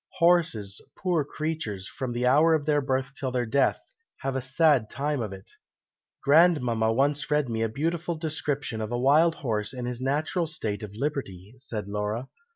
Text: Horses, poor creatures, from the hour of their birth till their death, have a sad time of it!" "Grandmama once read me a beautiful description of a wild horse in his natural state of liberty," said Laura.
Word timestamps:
Horses, 0.17 0.81
poor 0.97 1.23
creatures, 1.23 1.87
from 1.87 2.11
the 2.11 2.25
hour 2.25 2.55
of 2.55 2.65
their 2.65 2.81
birth 2.81 3.13
till 3.13 3.29
their 3.29 3.45
death, 3.45 3.79
have 4.21 4.35
a 4.35 4.41
sad 4.41 4.89
time 4.89 5.21
of 5.21 5.31
it!" 5.31 5.51
"Grandmama 6.23 6.91
once 6.91 7.29
read 7.29 7.47
me 7.47 7.61
a 7.61 7.69
beautiful 7.69 8.15
description 8.15 8.81
of 8.81 8.91
a 8.91 8.97
wild 8.97 9.35
horse 9.35 9.73
in 9.75 9.85
his 9.85 10.01
natural 10.01 10.47
state 10.47 10.81
of 10.81 10.95
liberty," 10.95 11.53
said 11.59 11.87
Laura. 11.87 12.29